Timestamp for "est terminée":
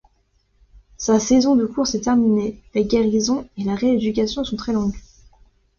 1.93-2.59